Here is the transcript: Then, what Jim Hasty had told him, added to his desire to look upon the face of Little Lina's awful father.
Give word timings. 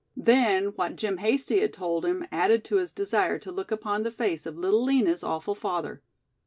Then, 0.17 0.69
what 0.77 0.95
Jim 0.95 1.17
Hasty 1.17 1.59
had 1.59 1.73
told 1.73 2.05
him, 2.05 2.25
added 2.31 2.63
to 2.65 2.77
his 2.77 2.91
desire 2.91 3.37
to 3.37 3.51
look 3.51 3.69
upon 3.69 4.01
the 4.01 4.09
face 4.09 4.47
of 4.47 4.57
Little 4.57 4.83
Lina's 4.83 5.21
awful 5.23 5.53
father. 5.53 6.01